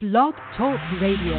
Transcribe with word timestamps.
Blog 0.00 0.34
Talk 0.54 0.78
Radio. 1.02 1.34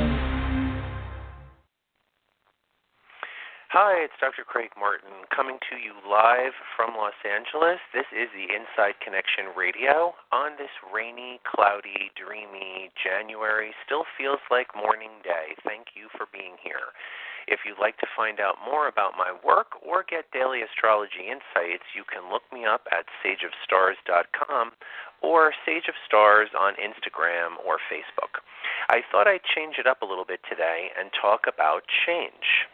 Hi, 3.72 4.04
it's 4.04 4.20
Dr. 4.20 4.44
Craig 4.44 4.76
Martin 4.76 5.24
coming 5.32 5.64
to 5.72 5.80
you 5.80 5.96
live 6.04 6.52
from 6.76 6.92
Los 6.92 7.16
Angeles. 7.24 7.80
This 7.96 8.12
is 8.12 8.28
the 8.36 8.52
Inside 8.52 9.00
Connection 9.00 9.56
Radio 9.56 10.12
on 10.36 10.60
this 10.60 10.76
rainy, 10.92 11.40
cloudy, 11.48 12.12
dreamy 12.20 12.92
January. 13.00 13.72
Still 13.88 14.04
feels 14.20 14.44
like 14.52 14.68
morning 14.76 15.24
day. 15.24 15.56
Thank 15.64 15.96
you 15.96 16.12
for 16.20 16.28
being 16.28 16.60
here. 16.60 16.92
If 17.48 17.64
you'd 17.64 17.80
like 17.80 17.96
to 18.04 18.12
find 18.12 18.44
out 18.44 18.60
more 18.60 18.92
about 18.92 19.16
my 19.16 19.32
work 19.32 19.80
or 19.80 20.04
get 20.04 20.30
daily 20.36 20.62
astrology 20.62 21.32
insights, 21.32 21.88
you 21.96 22.04
can 22.04 22.28
look 22.28 22.44
me 22.52 22.68
up 22.68 22.86
at 22.92 23.08
sageofstars.com 23.24 24.76
or 25.24 25.56
Sage 25.66 25.88
of 25.88 25.96
Stars 26.06 26.50
on 26.54 26.74
Instagram 26.76 27.58
or 27.66 27.80
Facebook. 27.88 28.44
I 28.90 29.06
thought 29.12 29.28
I'd 29.28 29.46
change 29.46 29.78
it 29.78 29.86
up 29.86 30.02
a 30.02 30.06
little 30.10 30.26
bit 30.26 30.42
today 30.50 30.90
and 30.98 31.14
talk 31.14 31.46
about 31.46 31.86
change. 31.86 32.66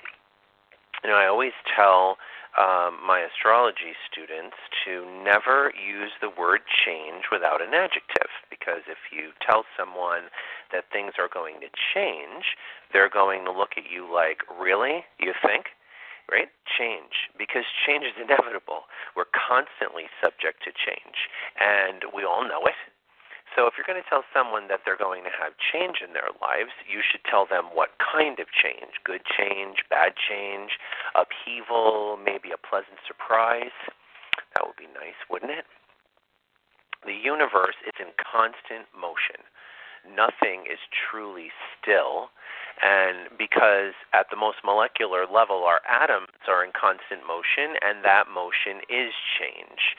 You 1.03 1.12
know, 1.12 1.20
I 1.20 1.27
always 1.27 1.52
tell 1.76 2.16
um, 2.55 3.03
my 3.03 3.20
astrology 3.20 3.91
students 4.08 4.55
to 4.88 5.03
never 5.27 5.75
use 5.75 6.16
the 6.23 6.31
word 6.31 6.63
change 6.72 7.27
without 7.36 7.59
an 7.59 7.75
adjective 7.75 8.31
because 8.48 8.88
if 8.88 9.12
you 9.12 9.36
tell 9.44 9.67
someone 9.75 10.31
that 10.72 10.88
things 10.88 11.20
are 11.20 11.27
going 11.27 11.59
to 11.59 11.67
change, 11.67 12.55
they're 12.95 13.11
going 13.11 13.44
to 13.44 13.52
look 13.52 13.75
at 13.75 13.91
you 13.91 14.08
like, 14.08 14.39
really? 14.47 15.03
You 15.20 15.36
think? 15.44 15.75
Right? 16.31 16.47
Change. 16.63 17.27
Because 17.38 17.67
change 17.86 18.08
is 18.08 18.16
inevitable. 18.16 18.88
We're 19.20 19.30
constantly 19.36 20.08
subject 20.23 20.63
to 20.63 20.72
change. 20.72 21.27
And 21.59 22.08
we 22.16 22.23
all 22.23 22.47
know 22.47 22.63
it. 22.63 22.80
So 23.55 23.72
if 23.72 23.80
you're 23.80 23.88
going 23.88 24.02
to 24.04 24.09
tell 24.12 24.27
someone 24.36 24.68
that 24.68 24.84
they're 24.84 25.00
going 25.00 25.23
to 25.23 25.32
have 25.32 25.55
change 25.55 26.04
in 26.04 26.12
their 26.12 26.36
lives, 26.44 26.76
you 26.84 27.00
should 27.00 27.23
tell 27.23 27.48
them 27.48 27.72
what 27.72 27.95
kind 28.04 28.38
of 28.44 28.52
change 28.52 29.00
good 29.08 29.23
change, 29.23 29.88
bad 29.89 30.20
change, 30.20 30.75
upheaval, 31.16 32.20
maybe 32.20 32.52
a 32.52 32.59
pleasant 32.59 33.00
surprise. 33.08 33.75
That 34.53 34.67
would 34.67 34.75
be 34.75 34.92
nice, 34.92 35.16
wouldn't 35.31 35.56
it? 35.56 35.64
The 37.08 37.16
universe 37.16 37.80
is 37.88 37.95
in 37.95 38.12
constant 38.20 38.92
motion. 38.92 39.39
Nothing 40.03 40.67
is 40.67 40.84
truly 40.92 41.50
still. 41.80 42.36
And 42.84 43.31
because 43.40 43.95
at 44.12 44.28
the 44.28 44.36
most 44.36 44.59
molecular 44.67 45.23
level, 45.23 45.64
our 45.64 45.80
atoms 45.88 46.36
are 46.52 46.59
in 46.59 46.75
constant 46.75 47.23
motion, 47.23 47.80
and 47.80 48.03
that 48.03 48.28
motion 48.28 48.84
is 48.92 49.16
change 49.40 49.95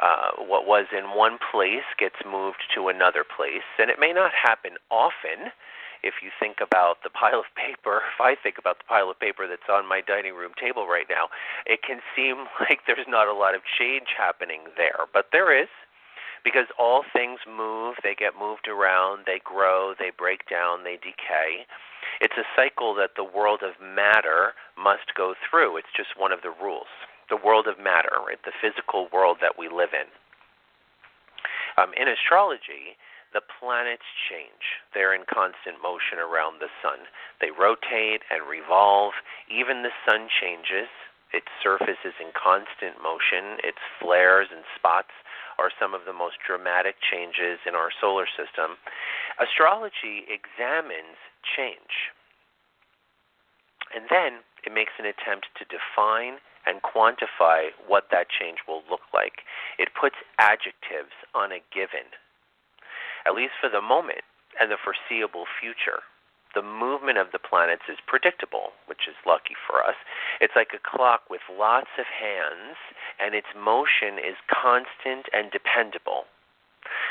uh, 0.00 0.32
what 0.38 0.66
was 0.66 0.86
in 0.90 1.16
one 1.16 1.38
place 1.38 1.86
gets 1.98 2.18
moved 2.26 2.64
to 2.74 2.88
another 2.88 3.24
place, 3.24 3.66
and 3.78 3.90
it 3.90 3.98
may 3.98 4.12
not 4.12 4.32
happen 4.34 4.72
often. 4.90 5.52
If 6.02 6.20
you 6.20 6.28
think 6.38 6.60
about 6.60 7.00
the 7.02 7.08
pile 7.08 7.40
of 7.40 7.48
paper, 7.56 8.02
if 8.12 8.20
I 8.20 8.34
think 8.34 8.58
about 8.58 8.78
the 8.78 8.88
pile 8.88 9.10
of 9.10 9.18
paper 9.18 9.46
that's 9.46 9.70
on 9.70 9.88
my 9.88 10.00
dining 10.00 10.34
room 10.34 10.52
table 10.60 10.86
right 10.86 11.06
now, 11.08 11.28
it 11.66 11.80
can 11.82 12.00
seem 12.16 12.46
like 12.60 12.80
there's 12.86 13.08
not 13.08 13.28
a 13.28 13.34
lot 13.34 13.54
of 13.54 13.62
change 13.78 14.14
happening 14.16 14.68
there, 14.76 15.06
but 15.12 15.30
there 15.32 15.54
is 15.54 15.68
because 16.44 16.68
all 16.78 17.04
things 17.10 17.40
move, 17.48 17.96
they 18.02 18.14
get 18.14 18.36
moved 18.38 18.68
around, 18.68 19.24
they 19.24 19.40
grow, 19.42 19.94
they 19.98 20.12
break 20.12 20.44
down, 20.44 20.84
they 20.84 21.00
decay. 21.00 21.64
It's 22.20 22.36
a 22.36 22.44
cycle 22.54 22.94
that 22.96 23.16
the 23.16 23.24
world 23.24 23.64
of 23.64 23.80
matter 23.80 24.52
must 24.76 25.16
go 25.16 25.32
through. 25.40 25.78
It's 25.78 25.94
just 25.96 26.20
one 26.20 26.32
of 26.32 26.42
the 26.42 26.52
rules 26.52 26.92
the 27.30 27.40
world 27.40 27.66
of 27.66 27.78
matter, 27.78 28.20
right? 28.26 28.40
The 28.44 28.56
physical 28.60 29.08
world 29.12 29.38
that 29.40 29.58
we 29.58 29.68
live 29.68 29.92
in. 29.92 30.08
Um, 31.76 31.90
in 31.98 32.06
astrology, 32.06 32.96
the 33.34 33.42
planets 33.42 34.06
change. 34.30 34.78
They're 34.94 35.14
in 35.14 35.26
constant 35.26 35.82
motion 35.82 36.22
around 36.22 36.62
the 36.62 36.70
sun. 36.78 37.10
They 37.42 37.50
rotate 37.50 38.22
and 38.30 38.46
revolve. 38.46 39.18
Even 39.50 39.82
the 39.82 39.94
sun 40.06 40.30
changes. 40.30 40.86
Its 41.34 41.50
surface 41.58 41.98
is 42.06 42.14
in 42.22 42.30
constant 42.30 43.02
motion. 43.02 43.58
Its 43.66 43.82
flares 43.98 44.54
and 44.54 44.62
spots 44.78 45.10
are 45.58 45.74
some 45.74 45.94
of 45.94 46.06
the 46.06 46.14
most 46.14 46.38
dramatic 46.46 47.02
changes 47.02 47.58
in 47.66 47.74
our 47.74 47.90
solar 47.90 48.30
system. 48.30 48.78
Astrology 49.42 50.30
examines 50.30 51.18
change. 51.42 52.14
And 53.90 54.06
then 54.10 54.46
it 54.62 54.70
makes 54.70 54.94
an 54.98 55.06
attempt 55.06 55.50
to 55.58 55.66
define 55.66 56.38
and 56.66 56.82
quantify 56.82 57.68
what 57.86 58.08
that 58.10 58.28
change 58.28 58.58
will 58.66 58.82
look 58.90 59.04
like. 59.12 59.44
It 59.78 59.94
puts 59.98 60.16
adjectives 60.38 61.14
on 61.34 61.52
a 61.52 61.62
given, 61.72 62.08
at 63.26 63.34
least 63.34 63.54
for 63.60 63.68
the 63.68 63.82
moment 63.82 64.24
and 64.60 64.70
the 64.70 64.80
foreseeable 64.80 65.44
future. 65.60 66.02
The 66.54 66.62
movement 66.62 67.18
of 67.18 67.32
the 67.32 67.42
planets 67.42 67.90
is 67.90 67.98
predictable, 68.06 68.70
which 68.86 69.10
is 69.10 69.18
lucky 69.26 69.58
for 69.66 69.82
us. 69.82 69.98
It's 70.40 70.54
like 70.54 70.70
a 70.70 70.78
clock 70.78 71.26
with 71.28 71.42
lots 71.50 71.90
of 71.98 72.06
hands, 72.06 72.78
and 73.18 73.34
its 73.34 73.50
motion 73.58 74.22
is 74.22 74.38
constant 74.46 75.26
and 75.34 75.50
dependable. 75.50 76.30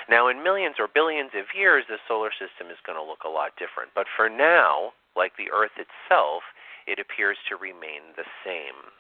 Now, 0.07 0.29
in 0.29 0.43
millions 0.43 0.75
or 0.79 0.87
billions 0.87 1.31
of 1.35 1.51
years, 1.51 1.85
the 1.89 1.99
solar 2.07 2.31
system 2.31 2.71
is 2.71 2.79
going 2.87 2.97
to 2.97 3.03
look 3.03 3.25
a 3.25 3.29
lot 3.29 3.59
different. 3.59 3.91
But 3.93 4.07
for 4.07 4.29
now, 4.29 4.93
like 5.15 5.35
the 5.35 5.51
Earth 5.51 5.75
itself, 5.75 6.43
it 6.87 6.99
appears 6.99 7.37
to 7.49 7.59
remain 7.59 8.15
the 8.15 8.27
same. 8.45 8.95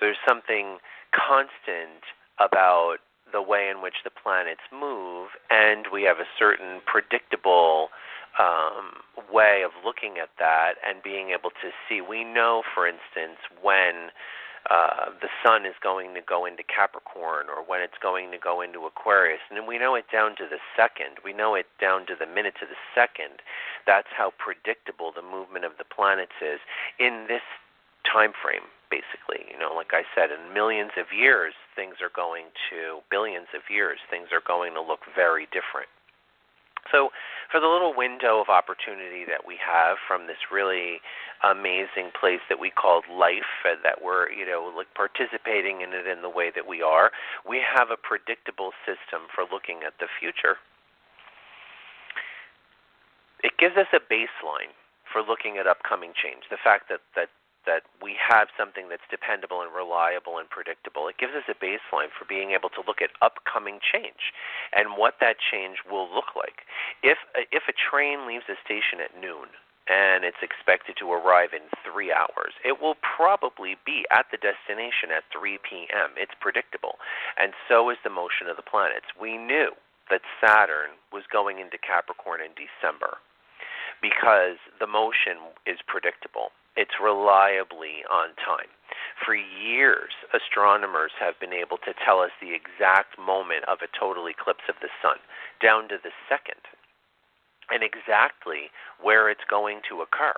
There's 0.00 0.20
something 0.26 0.78
constant 1.12 2.02
about 2.38 2.98
the 3.32 3.42
way 3.42 3.68
in 3.68 3.82
which 3.82 4.04
the 4.04 4.10
planets 4.10 4.62
move, 4.72 5.30
and 5.50 5.86
we 5.92 6.02
have 6.04 6.18
a 6.18 6.28
certain 6.38 6.80
predictable 6.86 7.88
um, 8.38 9.02
way 9.32 9.62
of 9.64 9.72
looking 9.84 10.18
at 10.18 10.30
that 10.38 10.74
and 10.86 11.02
being 11.02 11.30
able 11.30 11.50
to 11.50 11.70
see. 11.88 12.00
We 12.00 12.24
know, 12.24 12.62
for 12.74 12.86
instance, 12.86 13.38
when 13.62 14.10
uh, 14.70 15.10
the 15.20 15.28
sun 15.44 15.66
is 15.66 15.74
going 15.82 16.14
to 16.14 16.22
go 16.22 16.46
into 16.46 16.62
Capricorn 16.62 17.46
or 17.48 17.62
when 17.62 17.80
it's 17.82 17.98
going 18.00 18.30
to 18.30 18.38
go 18.38 18.60
into 18.60 18.86
Aquarius, 18.86 19.40
and 19.50 19.66
we 19.66 19.78
know 19.78 19.94
it 19.94 20.06
down 20.10 20.36
to 20.36 20.46
the 20.48 20.58
second. 20.76 21.18
We 21.24 21.32
know 21.32 21.54
it 21.54 21.66
down 21.80 22.06
to 22.06 22.14
the 22.18 22.26
minute 22.26 22.54
to 22.60 22.66
the 22.66 22.78
second. 22.94 23.42
That's 23.86 24.08
how 24.16 24.32
predictable 24.38 25.12
the 25.14 25.22
movement 25.22 25.64
of 25.64 25.72
the 25.78 25.84
planets 25.84 26.38
is 26.40 26.60
in 26.98 27.26
this 27.28 27.44
time 28.10 28.32
frame 28.32 28.66
basically. 28.94 29.50
You 29.50 29.58
know, 29.58 29.74
like 29.74 29.90
I 29.90 30.06
said, 30.14 30.30
in 30.30 30.54
millions 30.54 30.94
of 30.94 31.10
years, 31.10 31.54
things 31.74 31.98
are 31.98 32.14
going 32.14 32.54
to, 32.70 33.02
billions 33.10 33.50
of 33.50 33.66
years, 33.66 33.98
things 34.06 34.30
are 34.30 34.44
going 34.46 34.78
to 34.78 34.82
look 34.82 35.02
very 35.10 35.50
different. 35.50 35.90
So, 36.92 37.10
for 37.50 37.58
the 37.64 37.66
little 37.66 37.96
window 37.96 38.44
of 38.44 38.52
opportunity 38.52 39.24
that 39.24 39.48
we 39.48 39.56
have 39.56 39.96
from 40.06 40.28
this 40.28 40.52
really 40.52 41.00
amazing 41.40 42.12
place 42.12 42.44
that 42.52 42.60
we 42.60 42.68
called 42.68 43.08
life, 43.08 43.64
uh, 43.64 43.80
that 43.82 44.04
we're, 44.04 44.28
you 44.30 44.44
know, 44.44 44.68
like 44.76 44.92
participating 44.92 45.80
in 45.80 45.96
it 45.96 46.06
in 46.06 46.20
the 46.20 46.28
way 46.28 46.52
that 46.54 46.68
we 46.68 46.84
are, 46.84 47.10
we 47.48 47.58
have 47.64 47.88
a 47.88 47.96
predictable 47.96 48.76
system 48.84 49.32
for 49.32 49.48
looking 49.48 49.80
at 49.80 49.96
the 49.96 50.12
future. 50.20 50.60
It 53.40 53.56
gives 53.56 53.76
us 53.80 53.88
a 53.96 54.00
baseline 54.12 54.76
for 55.08 55.24
looking 55.24 55.56
at 55.56 55.66
upcoming 55.66 56.12
change. 56.12 56.44
The 56.52 56.60
fact 56.60 56.92
that, 56.92 57.00
that 57.16 57.32
that 57.66 57.88
we 58.02 58.16
have 58.16 58.48
something 58.56 58.88
that's 58.88 59.06
dependable 59.10 59.60
and 59.60 59.72
reliable 59.74 60.38
and 60.38 60.48
predictable. 60.48 61.08
It 61.08 61.18
gives 61.18 61.34
us 61.34 61.48
a 61.48 61.56
baseline 61.56 62.12
for 62.12 62.24
being 62.28 62.52
able 62.52 62.68
to 62.76 62.82
look 62.86 63.00
at 63.00 63.10
upcoming 63.20 63.80
change 63.80 64.32
and 64.72 64.96
what 64.96 65.20
that 65.20 65.36
change 65.40 65.84
will 65.88 66.08
look 66.08 66.36
like. 66.36 66.64
If 67.02 67.18
if 67.50 67.64
a 67.68 67.76
train 67.76 68.26
leaves 68.26 68.48
a 68.48 68.58
station 68.64 69.00
at 69.00 69.16
noon 69.16 69.52
and 69.88 70.24
it's 70.24 70.40
expected 70.40 70.96
to 70.96 71.12
arrive 71.12 71.52
in 71.52 71.68
three 71.84 72.08
hours, 72.08 72.56
it 72.64 72.80
will 72.80 72.96
probably 73.04 73.76
be 73.84 74.08
at 74.08 74.24
the 74.32 74.40
destination 74.40 75.12
at 75.12 75.28
3 75.28 75.60
p.m. 75.60 76.16
It's 76.16 76.32
predictable, 76.40 76.96
and 77.36 77.52
so 77.68 77.90
is 77.90 78.00
the 78.00 78.08
motion 78.08 78.48
of 78.48 78.56
the 78.56 78.64
planets. 78.64 79.12
We 79.12 79.36
knew 79.36 79.76
that 80.08 80.24
Saturn 80.40 80.96
was 81.12 81.24
going 81.30 81.60
into 81.60 81.76
Capricorn 81.76 82.40
in 82.40 82.56
December 82.56 83.20
because 84.00 84.56
the 84.80 84.88
motion 84.88 85.52
is 85.66 85.80
predictable 85.86 86.52
it's 86.76 87.02
reliably 87.02 88.02
on 88.10 88.34
time. 88.40 88.70
For 89.24 89.34
years, 89.34 90.12
astronomers 90.34 91.12
have 91.20 91.38
been 91.38 91.52
able 91.52 91.78
to 91.78 91.94
tell 92.04 92.20
us 92.20 92.30
the 92.40 92.54
exact 92.54 93.18
moment 93.18 93.64
of 93.68 93.78
a 93.82 93.98
total 93.98 94.26
eclipse 94.28 94.66
of 94.68 94.76
the 94.82 94.90
sun, 95.00 95.16
down 95.62 95.88
to 95.88 95.98
the 96.02 96.10
second, 96.28 96.60
and 97.70 97.82
exactly 97.82 98.70
where 99.00 99.30
it's 99.30 99.46
going 99.48 99.80
to 99.88 100.02
occur. 100.02 100.34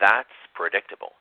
That's 0.00 0.32
predictable. 0.54 1.18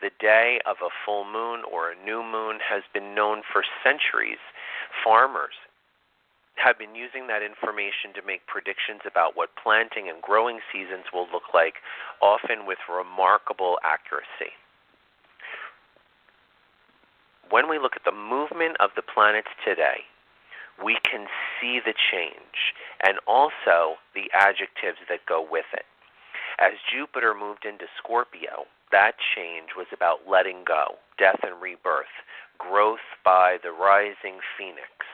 The 0.00 0.14
day 0.20 0.60
of 0.66 0.76
a 0.84 0.92
full 1.04 1.24
moon 1.24 1.62
or 1.64 1.90
a 1.90 2.04
new 2.04 2.22
moon 2.22 2.58
has 2.62 2.82
been 2.92 3.14
known 3.14 3.42
for 3.50 3.64
centuries. 3.82 4.40
Farmers 5.02 5.56
have 6.56 6.78
been 6.78 6.94
using 6.94 7.26
that 7.28 7.42
information 7.42 8.16
to 8.16 8.26
make 8.26 8.46
predictions 8.46 9.00
about 9.04 9.36
what 9.36 9.54
planting 9.60 10.08
and 10.08 10.20
growing 10.22 10.60
seasons 10.72 11.04
will 11.12 11.28
look 11.32 11.54
like, 11.54 11.84
often 12.20 12.66
with 12.66 12.78
remarkable 12.88 13.78
accuracy. 13.84 14.56
When 17.50 17.68
we 17.68 17.78
look 17.78 17.94
at 17.94 18.04
the 18.04 18.16
movement 18.16 18.76
of 18.80 18.90
the 18.96 19.06
planets 19.06 19.52
today, 19.64 20.08
we 20.82 20.98
can 21.08 21.26
see 21.60 21.80
the 21.80 21.94
change 21.94 22.74
and 23.06 23.18
also 23.26 23.96
the 24.14 24.28
adjectives 24.34 24.98
that 25.08 25.24
go 25.28 25.40
with 25.40 25.70
it. 25.72 25.86
As 26.58 26.72
Jupiter 26.90 27.34
moved 27.34 27.64
into 27.64 27.84
Scorpio, 27.96 28.64
that 28.92 29.12
change 29.36 29.76
was 29.76 29.86
about 29.92 30.26
letting 30.28 30.64
go, 30.66 30.96
death 31.18 31.40
and 31.42 31.60
rebirth, 31.60 32.12
growth 32.58 33.04
by 33.24 33.58
the 33.62 33.72
rising 33.72 34.40
phoenix, 34.56 35.06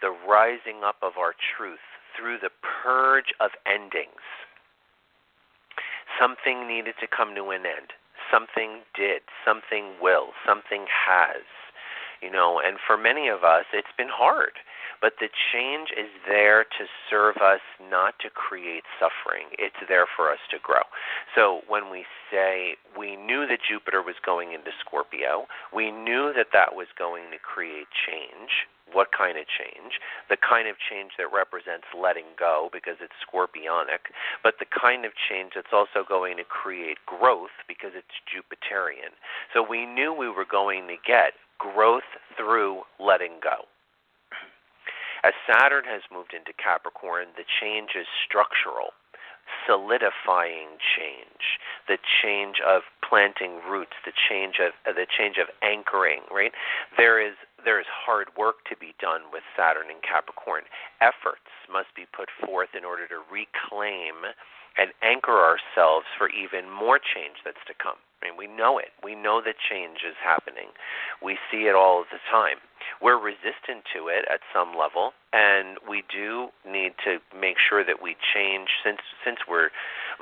the 0.00 0.10
rising 0.10 0.82
up 0.84 0.96
of 1.02 1.18
our 1.18 1.34
truth 1.34 1.84
through 2.16 2.38
the 2.38 2.50
purge 2.62 3.34
of 3.40 3.50
endings. 3.66 4.22
Something 6.18 6.68
needed 6.68 6.94
to 7.00 7.06
come 7.06 7.34
to 7.34 7.50
an 7.50 7.66
end. 7.66 7.90
Something 8.30 8.86
did. 8.94 9.22
Something 9.44 9.98
will. 10.00 10.30
Something 10.46 10.86
has. 10.86 11.42
You 12.22 12.30
know, 12.30 12.60
and 12.64 12.78
for 12.86 12.96
many 12.96 13.28
of 13.28 13.44
us, 13.44 13.64
it's 13.72 13.92
been 13.98 14.08
hard. 14.08 14.56
But 15.00 15.14
the 15.20 15.28
change 15.52 15.90
is 15.90 16.08
there 16.26 16.64
to 16.64 16.84
serve 17.10 17.36
us, 17.38 17.60
not 17.90 18.18
to 18.20 18.30
create 18.30 18.84
suffering. 18.98 19.48
It's 19.58 19.76
there 19.88 20.06
for 20.06 20.30
us 20.30 20.40
to 20.50 20.58
grow. 20.62 20.82
So 21.34 21.60
when 21.68 21.90
we 21.90 22.04
say 22.30 22.76
we 22.96 23.16
knew 23.16 23.46
that 23.46 23.60
Jupiter 23.68 24.02
was 24.02 24.16
going 24.24 24.52
into 24.52 24.70
Scorpio, 24.80 25.46
we 25.72 25.90
knew 25.90 26.32
that 26.36 26.48
that 26.52 26.74
was 26.74 26.88
going 26.98 27.30
to 27.32 27.38
create 27.38 27.88
change. 28.06 28.66
What 28.92 29.10
kind 29.10 29.38
of 29.38 29.46
change? 29.48 29.98
The 30.28 30.36
kind 30.36 30.68
of 30.68 30.76
change 30.78 31.12
that 31.18 31.32
represents 31.32 31.88
letting 31.96 32.36
go 32.38 32.68
because 32.72 32.96
it's 33.00 33.16
scorpionic, 33.24 34.12
but 34.42 34.60
the 34.60 34.66
kind 34.66 35.04
of 35.04 35.12
change 35.16 35.52
that's 35.56 35.72
also 35.72 36.04
going 36.06 36.36
to 36.36 36.44
create 36.44 36.98
growth 37.06 37.54
because 37.66 37.90
it's 37.96 38.14
Jupiterian. 38.28 39.16
So 39.52 39.66
we 39.66 39.86
knew 39.86 40.12
we 40.12 40.28
were 40.28 40.44
going 40.44 40.86
to 40.88 40.96
get 41.04 41.32
growth 41.58 42.06
through 42.36 42.82
letting 43.00 43.40
go. 43.42 43.66
As 45.24 45.32
Saturn 45.48 45.84
has 45.88 46.02
moved 46.12 46.34
into 46.36 46.52
Capricorn, 46.52 47.32
the 47.34 47.48
change 47.48 47.96
is 47.96 48.04
structural, 48.28 48.92
solidifying 49.64 50.76
change, 50.76 51.56
the 51.88 51.96
change 51.96 52.60
of 52.60 52.82
planting 53.00 53.64
roots, 53.64 53.96
the 54.04 54.12
change 54.12 54.60
of 54.60 54.76
uh, 54.84 54.92
the 54.92 55.08
change 55.08 55.40
of 55.40 55.48
anchoring. 55.64 56.20
Right 56.28 56.52
there 57.00 57.16
is 57.16 57.32
there 57.64 57.80
is 57.80 57.88
hard 57.88 58.28
work 58.36 58.68
to 58.68 58.76
be 58.76 58.92
done 59.00 59.32
with 59.32 59.42
Saturn 59.56 59.88
in 59.88 60.04
Capricorn. 60.04 60.68
Efforts 61.00 61.48
must 61.72 61.88
be 61.96 62.04
put 62.12 62.28
forth 62.44 62.76
in 62.76 62.84
order 62.84 63.08
to 63.08 63.24
reclaim 63.32 64.28
and 64.76 64.92
anchor 65.00 65.40
ourselves 65.40 66.04
for 66.18 66.28
even 66.28 66.68
more 66.68 67.00
change 67.00 67.40
that's 67.44 67.64
to 67.64 67.74
come. 67.80 67.96
I 68.24 68.36
we 68.36 68.46
know 68.46 68.78
it. 68.78 68.90
We 69.02 69.14
know 69.14 69.40
that 69.44 69.56
change 69.60 70.00
is 70.06 70.16
happening. 70.22 70.72
We 71.22 71.38
see 71.50 71.68
it 71.68 71.74
all 71.74 72.04
the 72.10 72.18
time. 72.30 72.56
We're 73.00 73.20
resistant 73.20 73.84
to 73.96 74.08
it 74.08 74.24
at 74.32 74.40
some 74.52 74.76
level, 74.76 75.12
and 75.32 75.78
we 75.88 76.04
do 76.08 76.48
need 76.64 76.92
to 77.04 77.18
make 77.36 77.56
sure 77.58 77.84
that 77.84 78.00
we 78.02 78.16
change 78.34 78.68
since 78.84 79.00
since 79.24 79.38
we're 79.48 79.70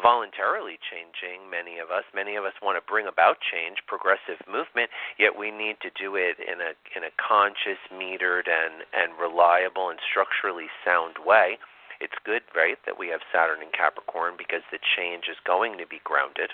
voluntarily 0.02 0.78
changing 0.80 1.50
many 1.50 1.76
of 1.76 1.92
us 1.92 2.02
many 2.16 2.34
of 2.34 2.48
us 2.48 2.56
want 2.62 2.80
to 2.80 2.90
bring 2.90 3.06
about 3.06 3.36
change 3.44 3.76
progressive 3.86 4.40
movement 4.48 4.88
yet 5.20 5.36
we 5.36 5.50
need 5.52 5.76
to 5.84 5.92
do 5.92 6.16
it 6.16 6.40
in 6.40 6.64
a 6.64 6.72
in 6.96 7.04
a 7.04 7.12
conscious 7.20 7.76
metered 7.92 8.48
and 8.48 8.88
and 8.96 9.12
reliable 9.20 9.92
and 9.92 10.00
structurally 10.00 10.72
sound 10.80 11.20
way 11.26 11.60
it's 12.02 12.18
good, 12.26 12.42
right, 12.50 12.78
that 12.84 12.98
we 12.98 13.14
have 13.14 13.22
Saturn 13.30 13.62
in 13.62 13.70
Capricorn 13.70 14.34
because 14.36 14.66
the 14.74 14.82
change 14.82 15.30
is 15.30 15.38
going 15.46 15.78
to 15.78 15.86
be 15.86 16.02
grounded. 16.02 16.50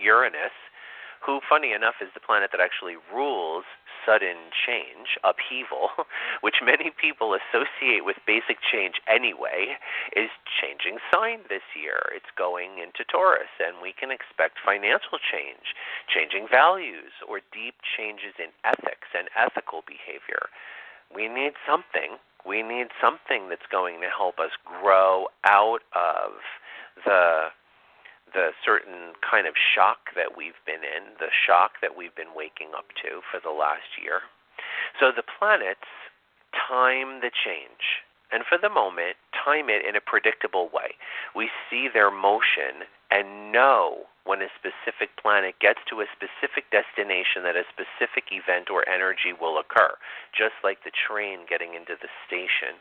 Uranus, 0.00 0.54
who, 1.24 1.40
funny 1.48 1.72
enough, 1.72 1.96
is 2.00 2.08
the 2.14 2.20
planet 2.20 2.50
that 2.52 2.60
actually 2.60 2.96
rules 3.12 3.64
sudden 4.04 4.54
change, 4.54 5.18
upheaval, 5.26 5.90
which 6.40 6.62
many 6.62 6.94
people 6.94 7.34
associate 7.34 8.06
with 8.06 8.16
basic 8.26 8.62
change 8.62 9.02
anyway, 9.10 9.74
is 10.14 10.30
changing 10.46 11.02
sign 11.10 11.42
this 11.50 11.66
year. 11.74 12.14
It's 12.14 12.30
going 12.38 12.78
into 12.78 13.02
Taurus, 13.02 13.50
and 13.58 13.82
we 13.82 13.90
can 13.92 14.14
expect 14.14 14.62
financial 14.62 15.18
change, 15.18 15.74
changing 16.06 16.46
values, 16.46 17.10
or 17.26 17.42
deep 17.50 17.74
changes 17.82 18.38
in 18.38 18.54
ethics 18.62 19.10
and 19.10 19.26
ethical 19.34 19.82
behavior. 19.82 20.54
We 21.10 21.26
need 21.26 21.58
something 21.66 22.22
we 22.46 22.62
need 22.62 22.86
something 23.02 23.48
that's 23.48 23.66
going 23.70 24.00
to 24.00 24.06
help 24.06 24.38
us 24.38 24.54
grow 24.64 25.26
out 25.44 25.82
of 25.92 26.38
the 27.04 27.50
the 28.32 28.50
certain 28.64 29.14
kind 29.22 29.46
of 29.46 29.54
shock 29.54 30.12
that 30.14 30.36
we've 30.36 30.58
been 30.66 30.82
in, 30.82 31.14
the 31.18 31.30
shock 31.30 31.78
that 31.80 31.96
we've 31.96 32.14
been 32.14 32.34
waking 32.34 32.74
up 32.76 32.90
to 33.02 33.22
for 33.30 33.38
the 33.40 33.54
last 33.54 34.00
year. 34.02 34.26
So 34.98 35.12
the 35.14 35.24
planets 35.24 35.88
time 36.52 37.20
the 37.20 37.30
change 37.30 38.02
and 38.32 38.42
for 38.42 38.58
the 38.58 38.68
moment, 38.68 39.14
time 39.32 39.70
it 39.70 39.86
in 39.86 39.94
a 39.94 40.02
predictable 40.02 40.68
way. 40.72 40.98
We 41.34 41.50
see 41.70 41.88
their 41.92 42.10
motion 42.10 42.82
and 43.10 43.52
know 43.52 44.10
when 44.26 44.42
a 44.42 44.50
specific 44.58 45.14
planet 45.14 45.54
gets 45.62 45.78
to 45.86 46.02
a 46.02 46.10
specific 46.10 46.66
destination 46.74 47.46
that 47.46 47.54
a 47.54 47.62
specific 47.70 48.34
event 48.34 48.66
or 48.66 48.82
energy 48.88 49.30
will 49.30 49.62
occur, 49.62 49.94
just 50.34 50.58
like 50.66 50.82
the 50.82 50.90
train 50.90 51.46
getting 51.46 51.78
into 51.78 51.94
the 51.94 52.10
station. 52.26 52.74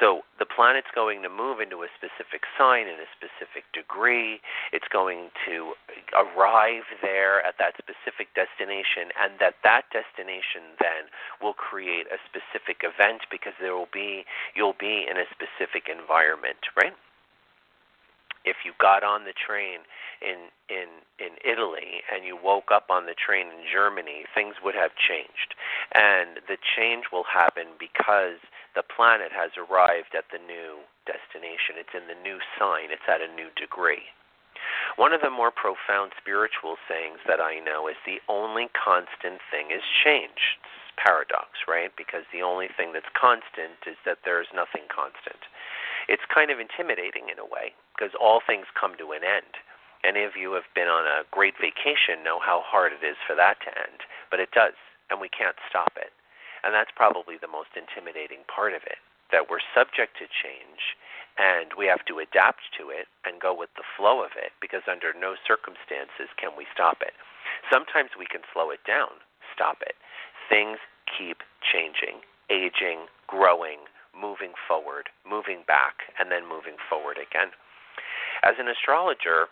So 0.00 0.22
the 0.38 0.46
planet's 0.46 0.90
going 0.94 1.22
to 1.22 1.30
move 1.30 1.60
into 1.60 1.82
a 1.82 1.88
specific 1.96 2.42
sign 2.58 2.86
in 2.86 2.98
a 2.98 3.08
specific 3.14 3.64
degree. 3.72 4.40
It's 4.72 4.88
going 4.92 5.30
to 5.46 5.74
arrive 6.14 6.84
there 7.02 7.44
at 7.44 7.56
that 7.58 7.74
specific 7.78 8.34
destination, 8.34 9.14
and 9.20 9.38
that 9.40 9.54
that 9.64 9.86
destination 9.92 10.76
then 10.80 11.10
will 11.40 11.54
create 11.54 12.06
a 12.10 12.18
specific 12.26 12.82
event 12.82 13.26
because 13.30 13.54
there 13.60 13.74
will 13.74 13.90
be 13.92 14.24
you'll 14.54 14.78
be 14.78 15.06
in 15.08 15.16
a 15.16 15.26
specific 15.30 15.88
environment, 15.88 16.60
right? 16.76 16.94
if 18.44 18.56
you 18.64 18.72
got 18.78 19.02
on 19.02 19.24
the 19.24 19.32
train 19.34 19.80
in 20.20 20.52
in 20.68 20.88
in 21.18 21.32
Italy 21.44 22.04
and 22.12 22.24
you 22.24 22.36
woke 22.36 22.70
up 22.72 22.88
on 22.90 23.06
the 23.06 23.14
train 23.16 23.48
in 23.48 23.64
Germany, 23.72 24.24
things 24.34 24.56
would 24.62 24.74
have 24.74 24.92
changed. 24.96 25.56
And 25.94 26.40
the 26.48 26.56
change 26.76 27.06
will 27.12 27.24
happen 27.24 27.76
because 27.80 28.38
the 28.74 28.84
planet 28.84 29.30
has 29.30 29.54
arrived 29.56 30.14
at 30.18 30.28
the 30.34 30.42
new 30.42 30.82
destination. 31.06 31.78
It's 31.78 31.94
in 31.94 32.10
the 32.10 32.18
new 32.18 32.38
sign. 32.58 32.90
It's 32.90 33.06
at 33.06 33.22
a 33.22 33.30
new 33.30 33.50
degree. 33.54 34.10
One 34.96 35.12
of 35.12 35.22
the 35.22 35.30
more 35.30 35.50
profound 35.50 36.12
spiritual 36.18 36.76
sayings 36.86 37.22
that 37.26 37.40
I 37.40 37.58
know 37.58 37.86
is 37.88 37.98
the 38.06 38.22
only 38.28 38.70
constant 38.74 39.42
thing 39.50 39.70
is 39.74 39.82
change. 40.02 40.58
It's 40.62 40.94
paradox, 40.98 41.66
right? 41.66 41.90
Because 41.94 42.26
the 42.30 42.42
only 42.42 42.70
thing 42.70 42.94
that's 42.94 43.10
constant 43.14 43.78
is 43.86 43.98
that 44.06 44.22
there 44.24 44.40
is 44.40 44.50
nothing 44.54 44.86
constant 44.90 45.42
it's 46.08 46.24
kind 46.28 46.50
of 46.50 46.60
intimidating 46.60 47.32
in 47.32 47.38
a 47.40 47.48
way 47.48 47.72
because 47.96 48.12
all 48.18 48.40
things 48.44 48.68
come 48.76 48.96
to 48.98 49.12
an 49.16 49.24
end. 49.24 49.56
Any 50.04 50.24
of 50.24 50.36
you 50.36 50.52
have 50.52 50.68
been 50.76 50.88
on 50.88 51.08
a 51.08 51.24
great 51.32 51.56
vacation 51.56 52.20
know 52.20 52.36
how 52.36 52.60
hard 52.60 52.92
it 52.92 53.00
is 53.00 53.16
for 53.24 53.32
that 53.36 53.56
to 53.64 53.72
end, 53.72 54.04
but 54.28 54.40
it 54.40 54.52
does, 54.52 54.76
and 55.08 55.20
we 55.20 55.32
can't 55.32 55.56
stop 55.68 55.96
it. 55.96 56.12
And 56.64 56.72
that's 56.72 56.92
probably 56.96 57.36
the 57.36 57.50
most 57.50 57.76
intimidating 57.76 58.42
part 58.48 58.72
of 58.72 58.82
it 58.88 58.98
that 59.32 59.52
we're 59.52 59.62
subject 59.76 60.16
to 60.16 60.26
change 60.30 60.96
and 61.36 61.74
we 61.74 61.90
have 61.90 62.04
to 62.06 62.22
adapt 62.22 62.62
to 62.78 62.94
it 62.94 63.10
and 63.26 63.42
go 63.42 63.50
with 63.50 63.70
the 63.74 63.86
flow 63.98 64.22
of 64.22 64.38
it 64.38 64.54
because 64.62 64.86
under 64.86 65.10
no 65.10 65.34
circumstances 65.42 66.30
can 66.38 66.54
we 66.54 66.66
stop 66.70 67.02
it. 67.02 67.12
Sometimes 67.66 68.14
we 68.14 68.26
can 68.30 68.46
slow 68.54 68.70
it 68.70 68.80
down, 68.86 69.18
stop 69.50 69.82
it. 69.82 69.98
Things 70.46 70.78
keep 71.10 71.42
changing, 71.60 72.22
aging, 72.50 73.10
growing, 73.26 73.90
moving 74.14 74.54
forward, 74.70 75.10
moving 75.26 75.66
back, 75.66 76.06
and 76.22 76.30
then 76.30 76.46
moving 76.46 76.78
forward 76.86 77.18
again. 77.18 77.50
As 78.46 78.54
an 78.62 78.70
astrologer, 78.70 79.50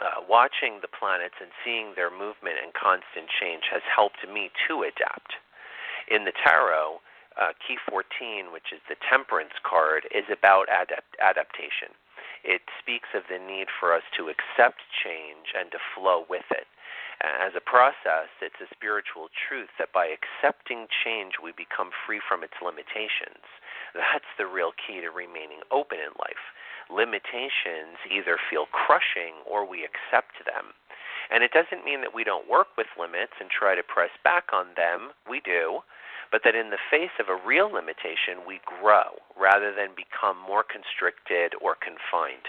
uh, 0.00 0.24
watching 0.24 0.80
the 0.80 0.88
planets 0.88 1.36
and 1.44 1.52
seeing 1.60 1.92
their 1.92 2.08
movement 2.08 2.56
and 2.56 2.72
constant 2.72 3.28
change 3.28 3.68
has 3.68 3.84
helped 3.84 4.24
me 4.24 4.48
to 4.64 4.88
adapt. 4.88 5.36
In 6.10 6.24
the 6.24 6.34
tarot, 6.34 7.00
uh, 7.38 7.54
key 7.66 7.78
14, 7.88 8.50
which 8.52 8.74
is 8.74 8.80
the 8.88 8.96
temperance 9.08 9.54
card, 9.62 10.06
is 10.10 10.26
about 10.28 10.66
adapt- 10.68 11.16
adaptation. 11.20 11.94
It 12.42 12.62
speaks 12.78 13.08
of 13.14 13.28
the 13.28 13.38
need 13.38 13.68
for 13.70 13.94
us 13.94 14.02
to 14.16 14.28
accept 14.28 14.82
change 14.90 15.54
and 15.54 15.70
to 15.70 15.78
flow 15.94 16.26
with 16.28 16.50
it. 16.50 16.66
As 17.20 17.54
a 17.54 17.60
process, 17.60 18.28
it's 18.40 18.60
a 18.60 18.74
spiritual 18.74 19.28
truth 19.28 19.68
that 19.78 19.92
by 19.92 20.08
accepting 20.08 20.88
change, 20.88 21.38
we 21.38 21.52
become 21.52 21.92
free 21.92 22.20
from 22.20 22.42
its 22.42 22.56
limitations. 22.62 23.44
That's 23.94 24.28
the 24.38 24.46
real 24.46 24.72
key 24.72 25.00
to 25.00 25.10
remaining 25.10 25.60
open 25.70 26.00
in 26.00 26.12
life. 26.18 26.44
Limitations 26.88 27.98
either 28.08 28.38
feel 28.38 28.66
crushing 28.72 29.44
or 29.44 29.64
we 29.64 29.84
accept 29.84 30.44
them. 30.46 30.72
And 31.30 31.42
it 31.42 31.54
doesn't 31.54 31.84
mean 31.84 32.00
that 32.02 32.14
we 32.14 32.24
don't 32.24 32.50
work 32.50 32.74
with 32.76 32.90
limits 32.98 33.38
and 33.38 33.48
try 33.50 33.74
to 33.74 33.86
press 33.86 34.10
back 34.24 34.50
on 34.52 34.74
them. 34.76 35.14
We 35.28 35.40
do. 35.40 35.80
But 36.30 36.42
that 36.44 36.54
in 36.54 36.70
the 36.70 36.78
face 36.90 37.14
of 37.18 37.26
a 37.26 37.38
real 37.46 37.70
limitation, 37.70 38.46
we 38.46 38.60
grow 38.62 39.18
rather 39.34 39.74
than 39.74 39.98
become 39.98 40.38
more 40.38 40.62
constricted 40.62 41.54
or 41.58 41.74
confined. 41.74 42.46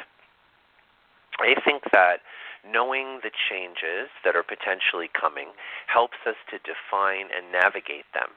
I 1.41 1.57
think 1.65 1.89
that 1.93 2.21
knowing 2.61 3.21
the 3.25 3.33
changes 3.33 4.13
that 4.23 4.37
are 4.37 4.45
potentially 4.45 5.09
coming 5.09 5.57
helps 5.89 6.21
us 6.29 6.37
to 6.53 6.61
define 6.61 7.33
and 7.33 7.49
navigate 7.49 8.05
them. 8.13 8.29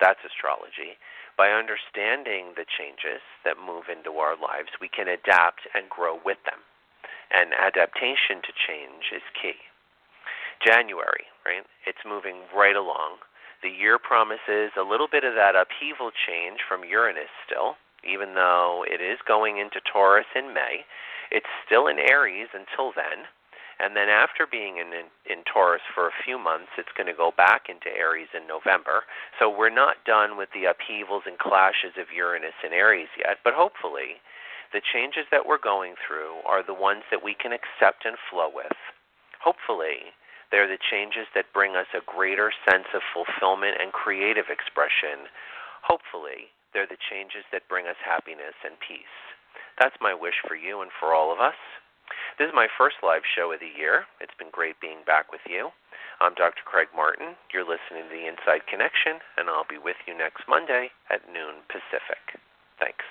That's 0.00 0.20
astrology. 0.20 1.00
By 1.36 1.50
understanding 1.50 2.52
the 2.54 2.68
changes 2.68 3.24
that 3.44 3.56
move 3.56 3.88
into 3.88 4.20
our 4.20 4.36
lives, 4.36 4.76
we 4.80 4.88
can 4.92 5.08
adapt 5.08 5.64
and 5.72 5.88
grow 5.88 6.20
with 6.20 6.38
them. 6.44 6.60
And 7.32 7.56
adaptation 7.56 8.44
to 8.44 8.52
change 8.52 9.10
is 9.16 9.24
key. 9.32 9.58
January, 10.60 11.24
right? 11.44 11.64
It's 11.86 12.04
moving 12.06 12.44
right 12.54 12.76
along. 12.76 13.22
The 13.62 13.70
year 13.70 13.98
promises 13.98 14.76
a 14.76 14.84
little 14.84 15.08
bit 15.08 15.24
of 15.24 15.34
that 15.34 15.56
upheaval 15.56 16.10
change 16.12 16.60
from 16.68 16.84
Uranus 16.84 17.32
still, 17.46 17.76
even 18.04 18.34
though 18.34 18.84
it 18.86 19.00
is 19.00 19.18
going 19.26 19.58
into 19.58 19.80
Taurus 19.80 20.28
in 20.36 20.52
May. 20.52 20.84
It's 21.30 21.48
still 21.64 21.86
in 21.86 21.98
Aries 21.98 22.48
until 22.52 22.92
then. 22.92 23.24
And 23.80 23.96
then 23.96 24.08
after 24.08 24.46
being 24.46 24.78
in, 24.78 24.94
in, 24.94 25.08
in 25.26 25.42
Taurus 25.42 25.82
for 25.94 26.06
a 26.06 26.20
few 26.24 26.38
months, 26.38 26.70
it's 26.78 26.92
going 26.96 27.08
to 27.08 27.16
go 27.16 27.32
back 27.34 27.66
into 27.68 27.90
Aries 27.90 28.30
in 28.36 28.46
November. 28.46 29.02
So 29.40 29.50
we're 29.50 29.72
not 29.72 30.04
done 30.06 30.36
with 30.36 30.50
the 30.54 30.70
upheavals 30.70 31.24
and 31.26 31.38
clashes 31.38 31.98
of 31.98 32.14
Uranus 32.14 32.54
and 32.62 32.72
Aries 32.72 33.10
yet, 33.18 33.38
but 33.42 33.54
hopefully 33.54 34.22
the 34.72 34.82
changes 34.82 35.26
that 35.30 35.46
we're 35.46 35.62
going 35.62 35.94
through 36.06 36.38
are 36.46 36.62
the 36.62 36.74
ones 36.74 37.02
that 37.10 37.22
we 37.24 37.34
can 37.34 37.52
accept 37.52 38.04
and 38.04 38.16
flow 38.30 38.50
with. 38.52 38.78
Hopefully, 39.42 40.14
they're 40.54 40.70
the 40.70 40.78
changes 40.78 41.26
that 41.34 41.50
bring 41.50 41.74
us 41.74 41.90
a 41.90 42.06
greater 42.06 42.54
sense 42.62 42.86
of 42.94 43.02
fulfillment 43.10 43.74
and 43.82 43.90
creative 43.90 44.46
expression. 44.54 45.26
Hopefully, 45.82 46.54
they're 46.70 46.86
the 46.86 47.02
changes 47.10 47.42
that 47.50 47.66
bring 47.66 47.90
us 47.90 47.98
happiness 47.98 48.54
and 48.62 48.78
peace. 48.78 49.18
That's 49.82 49.98
my 49.98 50.14
wish 50.14 50.38
for 50.46 50.54
you 50.54 50.78
and 50.78 50.94
for 50.94 51.10
all 51.10 51.34
of 51.34 51.42
us. 51.42 51.58
This 52.38 52.46
is 52.46 52.54
my 52.54 52.70
first 52.70 53.02
live 53.02 53.26
show 53.26 53.50
of 53.50 53.58
the 53.58 53.74
year. 53.74 54.06
It's 54.22 54.38
been 54.38 54.54
great 54.54 54.78
being 54.78 55.02
back 55.02 55.34
with 55.34 55.42
you. 55.50 55.74
I'm 56.22 56.38
Dr. 56.38 56.62
Craig 56.62 56.94
Martin. 56.94 57.34
You're 57.50 57.66
listening 57.66 58.06
to 58.06 58.14
The 58.14 58.30
Inside 58.30 58.70
Connection, 58.70 59.18
and 59.34 59.50
I'll 59.50 59.66
be 59.66 59.82
with 59.82 59.98
you 60.06 60.14
next 60.14 60.46
Monday 60.46 60.94
at 61.10 61.26
noon 61.26 61.66
Pacific. 61.66 62.38
Thanks. 62.78 63.02